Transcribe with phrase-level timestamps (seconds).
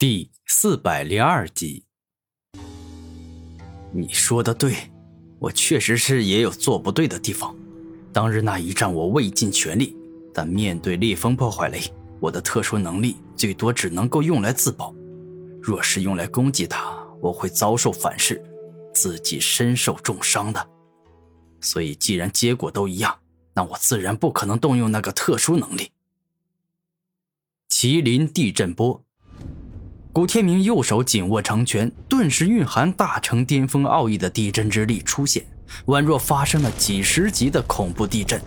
[0.00, 1.84] 第四百零二集，
[3.92, 4.74] 你说的对，
[5.38, 7.54] 我确实是也有做不对的地方。
[8.10, 9.94] 当日那一战我未尽全力，
[10.32, 11.82] 但面对烈风破坏雷，
[12.18, 14.94] 我的特殊能力最多只能够用来自保。
[15.60, 18.42] 若是用来攻击他，我会遭受反噬，
[18.94, 20.66] 自己身受重伤的。
[21.60, 23.20] 所以既然结果都一样，
[23.52, 25.90] 那我自然不可能动用那个特殊能力——
[27.68, 29.04] 麒麟地震波。
[30.20, 35.42] 古天明右手紧握长拳，顿时蕴含大成巅峰奥义的地震之力出现，
[35.86, 38.38] 宛若发生了几十级的恐怖地震。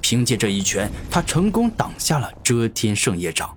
[0.00, 3.56] 凭借这一拳，他成功挡下了遮天圣业掌。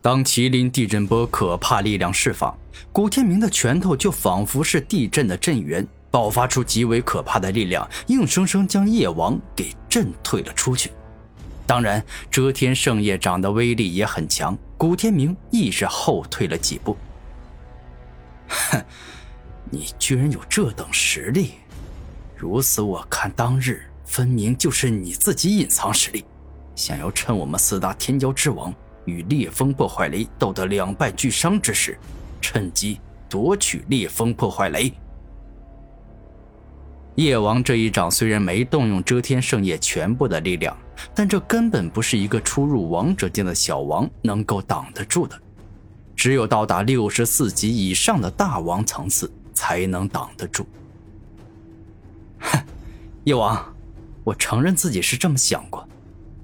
[0.00, 2.56] 当麒麟地震波可怕力量释放，
[2.90, 10.90] 古天明的拳头就仿佛是地震的震源，爆发出极为可怕的力量，硬生生将夜王给震退了出去。
[11.66, 14.56] 当然，遮天圣业掌的威力也很强。
[14.80, 16.96] 古天明亦是后退了几步。
[18.48, 18.82] 哼，
[19.68, 21.56] 你居然有这等实力！
[22.34, 26.24] 如此，我看当日分明就是你自己隐藏实力，
[26.74, 28.72] 想要趁我们四大天骄之王
[29.04, 31.98] 与烈风破坏雷斗得两败俱伤之时，
[32.40, 34.90] 趁机夺取烈风破坏雷。
[37.16, 40.74] 夜王这一掌虽然没动用遮天圣夜全部的力量，
[41.14, 45.38] 但这根本不是一个初入王者境的小王能够挡得住的，
[46.16, 50.66] 只有到达六十四级以上的大王层次才能挡得住。
[52.40, 52.58] 哼，
[53.24, 53.74] 夜王，
[54.24, 55.86] 我承认自己是这么想过，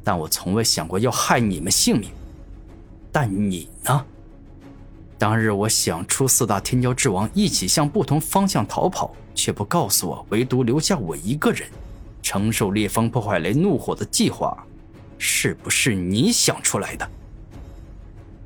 [0.02, 2.10] 但我从未想过要害你们性命。
[3.12, 4.04] 但你呢？
[5.18, 9.14] 当日我想出四大天骄之王一起向不同方向逃跑。
[9.36, 11.68] 却不告诉我，唯独留下我一个人，
[12.26, 14.66] 承受烈风破坏雷怒火的计划，
[15.16, 17.08] 是不是你想出来的？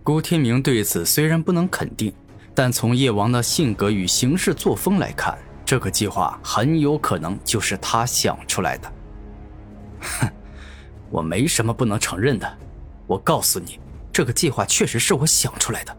[0.04, 2.12] 郭天明对此虽然不能肯定，
[2.54, 8.92] 但从叶王的性格与行事作风来看，这个计划很有可能就是他想出来的。
[10.00, 10.28] 哼，
[11.08, 12.58] 我没什么不能承认的。
[13.06, 13.80] 我告诉你，
[14.12, 15.96] 这个计划确实是我想出来的。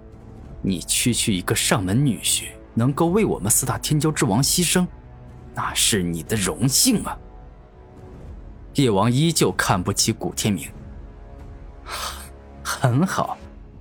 [0.62, 2.44] 你区区一个上门女婿。
[2.76, 4.88] 能够为我们四大天骄之王牺牲，
[5.56, 7.18] 那是你的荣幸啊！
[8.76, 10.70] 叶王依旧看不起古天明。
[12.64, 13.38] 很好，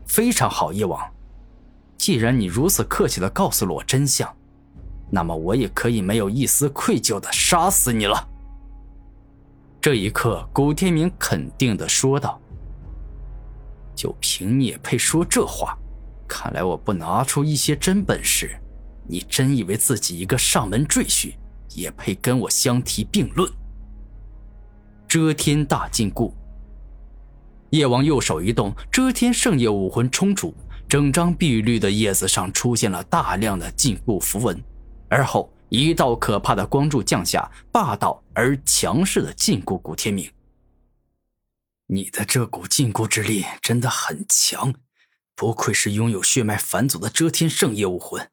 [0.06, 1.00] 非常好，叶王。
[1.96, 4.28] 既然你如此客气的告诉了我真相，
[5.10, 8.28] 那么我也可以没有一丝愧疚的杀死你了。
[9.80, 12.40] 这一刻，古天明肯定的说道
[13.94, 15.78] ：“就凭你也配说这话？
[16.26, 18.56] 看来我不拿出一些真本事。”
[19.06, 21.34] 你真以为自己一个上门赘婿
[21.70, 23.50] 也配跟我相提并论？
[25.10, 26.32] 遮天大禁锢。
[27.70, 30.54] 叶王右手一动，遮天圣叶武魂冲出，
[30.88, 34.62] 整张碧绿的叶子上出现了大量的禁锢符文，
[35.08, 40.30] 而后一道可怕的光柱降下，霸道而强势的禁锢古天明。
[41.88, 44.72] 你的这股禁锢之力真的很强，
[45.34, 48.30] 不愧是拥有血脉返祖的遮天圣叶武魂。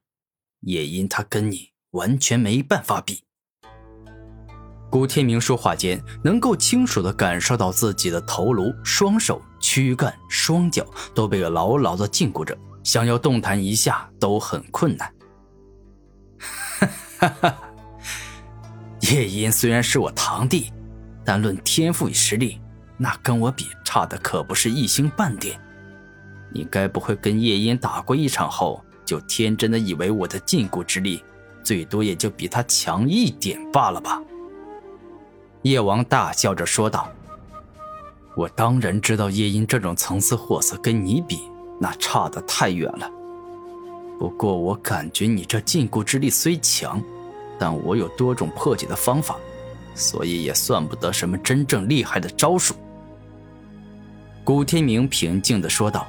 [0.59, 3.23] 也因他跟你完全没办法比。
[4.89, 15.13] 古天明说话间，能够清楚的感受到自己的头颅、双手、躯干、双脚都被牢牢的禁锢着，想要动弹一下都很困难。
[17.19, 17.57] 哈哈，
[19.01, 20.71] 叶音虽然是我堂弟，
[21.25, 22.61] 但论天赋与实力，
[22.95, 25.59] 那跟我比差的可不是一星半点。
[26.53, 28.83] 你该不会跟叶音打过一场后？
[29.05, 31.23] 就天真的以为我的禁锢之力，
[31.63, 34.21] 最多也就比他强一点罢了吧？
[35.69, 37.09] 叶王大笑着说道
[38.35, 41.41] ：“我当然知道叶音这种层次货色跟你比，
[41.77, 43.11] 那差得太远了。
[44.17, 47.03] 不过我感觉你这禁锢之力虽强，
[47.59, 49.35] 但我有多种破解的方法，
[49.93, 52.73] 所以也算不得什么真正厉害的招数。”
[54.45, 56.07] 古天明平静地说道：“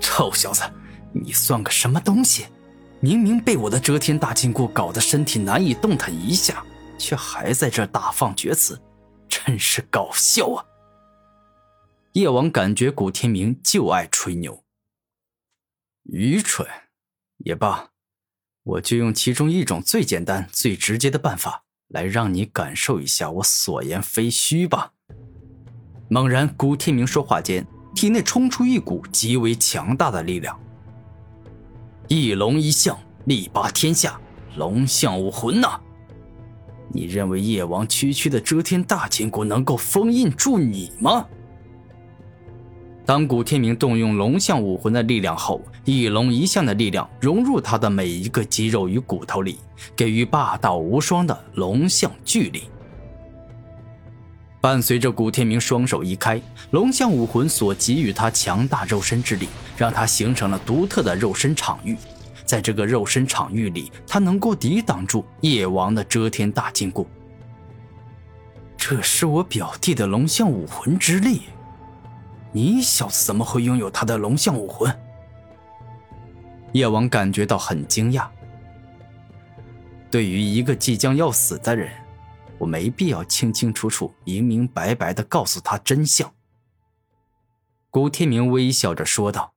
[0.00, 0.62] 臭小子！”
[1.10, 2.46] 你算个什么东西？
[3.00, 6.62] 明明被我的遮天大禁锢搞得身体难以动弹一下，
[6.98, 8.80] 却还在这大放厥词，
[9.28, 10.64] 真是搞笑啊！
[12.12, 14.64] 叶王感觉古天明就爱吹牛，
[16.04, 16.66] 愚蠢
[17.38, 17.90] 也罢，
[18.64, 24.92] 我就用其中一种最简单、最直接的办法来让你感受一下我所言非虚吧。
[26.10, 30.58] 猛然，古天明说话间，体内冲出一股极为强大的力量。
[32.08, 34.18] 一龙一象，力拔天下，
[34.56, 35.78] 龙象武魂呐！
[36.90, 41.26] 你认为夜王区区的遮天大金箍能够封印住你吗？
[43.04, 49.58] 当古天明动用龙象武魂的力量后，一龙一象的力量融入他的每一个肌肉与骨头里，
[49.96, 52.64] 给予霸道无双的龙象巨力。
[54.60, 56.38] 伴随着古天明双手一开，
[56.72, 61.96] 龙象武魂所给予他强大肉身之力，让他形成了独特的肉身场域。
[62.48, 67.06] 在这个肉身场域里，他能够抵挡住夜王的遮天大禁锢。
[68.78, 71.42] 这是我表弟的龙象武魂之力。
[72.50, 74.98] 你小子怎么会拥有他的龙象武魂？
[76.72, 78.26] 夜王感觉到很惊讶。
[80.10, 81.92] 对于一个即将要死的人，
[82.56, 86.32] 我没必要清清楚楚、明明白白的告诉他真相。
[87.90, 89.52] 古天明微笑着说道：“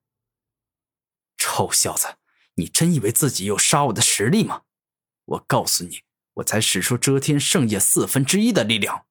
[1.38, 2.08] 臭小子，
[2.56, 4.62] 你真以为自己有杀我的实力吗？
[5.26, 6.02] 我告诉你，
[6.36, 9.06] 我才使出遮天圣业四分之一的力量。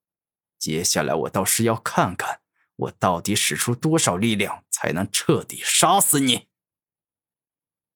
[0.58, 2.40] 接下来，我倒是要看看。”
[2.80, 6.46] 我到底使出多少力量才能彻底杀死你？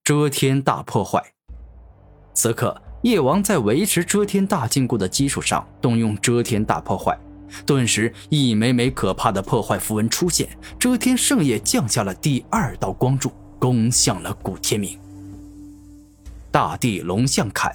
[0.03, 1.33] 遮天大破坏。
[2.35, 7.19] 此刻，夜王在维持遮天大禁锢的基础上，动用遮天大破坏，
[7.65, 15.01] 顿时一枚枚可怕的破坏符文出现，遮天圣业降下了第二道光柱，攻向了古天明。
[16.55, 17.73] 大地龙象铠。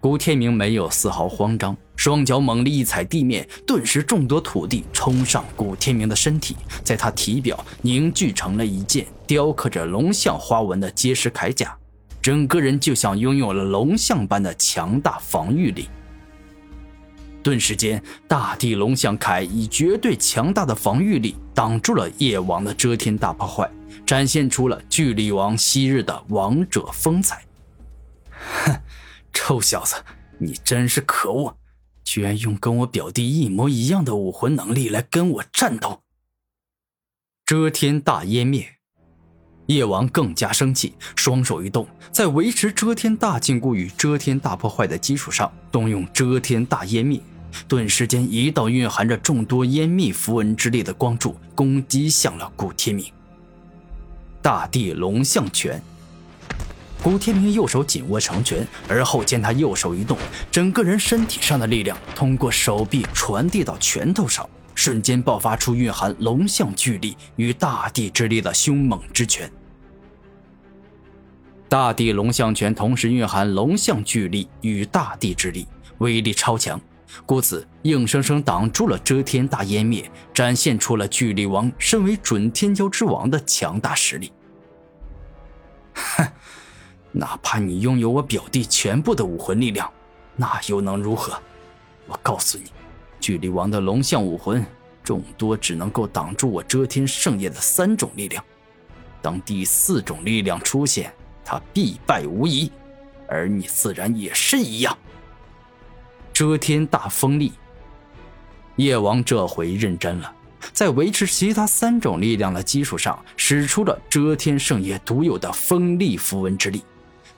[0.00, 11.72] 古天明没有丝毫慌张，双脚猛力一踩地面，顿时众多土地冲上古天明的身体，在他体表凝聚成了一件雕刻着龙象花纹的结实铠甲，
[12.20, 15.88] 整个人就像拥有了龙象般的强大防御力。
[17.44, 23.70] 顿时间，大地龙象铠以绝对强大的防御力挡住了夜王的遮天大破坏，
[24.04, 27.40] 展现出了巨力王昔日的王者风采。
[28.42, 28.80] 哼！
[29.32, 29.96] 臭小子，
[30.38, 31.56] 你真是可恶！
[32.04, 36.02] 居然用跟我表弟一模一样的武魂能力来跟我战斗！
[37.46, 38.76] 遮天大湮灭，
[39.66, 47.20] 夜王更加生气，双手一动，在维持遮天大禁锢与遮天大破坏的基础上，动用遮天大湮灭，
[47.66, 53.10] 顿时间一道蕴含着众多湮灭符文之力的光柱攻击向了古天明。
[54.42, 55.82] 大地龙象拳。
[57.02, 60.16] 古天明右手紧握成拳，而后见他右手一动，
[60.52, 69.50] 整个人身体上的力量通过手臂传递到拳头上，瞬间爆发出蕴含龙象巨力与大地之力的凶猛之拳。
[71.68, 75.66] 大地龙象拳同时蕴含龙象巨力与大地之力，
[75.98, 76.80] 威力超强，
[77.26, 84.32] 故此硬生生挡住了遮天大湮灭，展现出了巨力王身为准天骄之王的强大实力。
[85.94, 86.28] 哼！
[87.12, 89.90] 哪怕你拥有我表弟全部的武魂力量，
[90.34, 91.38] 那又能如何？
[92.06, 92.64] 我告诉你，
[93.20, 94.64] 巨力王的龙象武魂
[95.04, 98.42] 众多只能够挡住我遮天圣业的三种力量，
[99.20, 101.12] 当第四种力量出现，
[101.44, 102.72] 他必败无疑，
[103.28, 104.96] 而你自然也是一样。
[106.32, 107.52] 遮天大锋利，
[108.76, 110.34] 夜王这回认真了，
[110.72, 116.82] 在维持其他三种力量的基础上，使出了遮天圣业独有的锋利符文之力。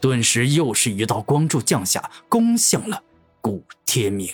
[0.04, 3.02] 顿时，又是一道光柱降下，攻向了
[3.40, 4.28] 古天明。